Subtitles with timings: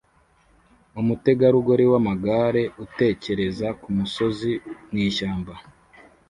[1.01, 4.51] umutegarugori wamagare utekereza kumusozi
[4.89, 5.53] mwishyamba